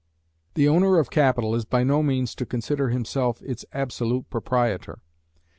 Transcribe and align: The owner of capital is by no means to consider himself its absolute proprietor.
The 0.55 0.67
owner 0.67 0.97
of 0.97 1.11
capital 1.11 1.53
is 1.53 1.63
by 1.63 1.83
no 1.83 2.01
means 2.01 2.33
to 2.33 2.45
consider 2.47 2.89
himself 2.89 3.39
its 3.43 3.65
absolute 3.71 4.31
proprietor. 4.31 4.97